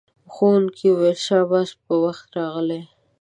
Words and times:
ښوونکی 0.33 0.85
وویل 0.91 1.17
شاباس 1.25 1.69
په 1.85 1.93
وخت 2.03 2.25
راغلئ. 2.39 2.81